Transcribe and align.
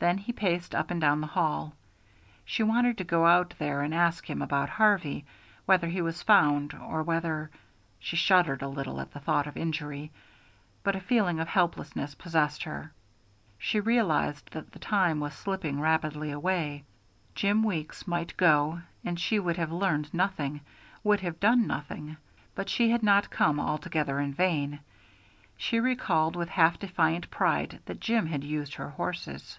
Then 0.00 0.18
he 0.18 0.32
paced 0.32 0.76
up 0.76 0.92
and 0.92 1.00
down 1.00 1.20
the 1.20 1.26
hall. 1.26 1.74
She 2.44 2.62
wanted 2.62 2.98
to 2.98 3.02
go 3.04 3.26
out 3.26 3.56
there 3.58 3.82
and 3.82 3.92
ask 3.92 4.30
him 4.30 4.40
about 4.42 4.68
Harvey, 4.68 5.24
whether 5.66 5.88
he 5.88 6.00
was 6.00 6.22
found, 6.22 6.72
or 6.72 7.02
whether 7.02 7.50
she 7.98 8.14
shuddered 8.14 8.62
a 8.62 8.68
little 8.68 9.00
at 9.00 9.10
the 9.12 9.18
thought 9.18 9.48
of 9.48 9.56
injury 9.56 10.12
but 10.84 10.94
a 10.94 11.00
feeling 11.00 11.40
of 11.40 11.48
helplessness 11.48 12.14
possessed 12.14 12.62
her. 12.62 12.92
She 13.58 13.80
realized 13.80 14.52
that 14.52 14.70
the 14.70 14.78
time 14.78 15.18
was 15.18 15.34
slipping 15.34 15.80
rapidly 15.80 16.30
away. 16.30 16.84
Jim 17.34 17.64
Weeks 17.64 18.06
might 18.06 18.36
go, 18.36 18.82
and 19.04 19.18
she 19.18 19.40
would 19.40 19.56
have 19.56 19.72
learned 19.72 20.14
nothing, 20.14 20.60
would 21.02 21.18
have 21.22 21.40
done 21.40 21.66
nothing. 21.66 22.18
But 22.54 22.68
she 22.70 22.90
had 22.90 23.02
not 23.02 23.30
come 23.30 23.58
altogether 23.58 24.20
in 24.20 24.32
vain. 24.32 24.78
She 25.56 25.80
recalled 25.80 26.36
with 26.36 26.50
half 26.50 26.78
defiant 26.78 27.30
pride 27.32 27.80
that 27.86 27.98
Jim 27.98 28.26
had 28.28 28.44
used 28.44 28.74
her 28.74 28.90
horses. 28.90 29.58